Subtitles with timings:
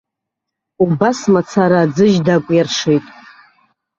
[0.83, 3.05] Убас мацара аӡыжь дакәиршеит.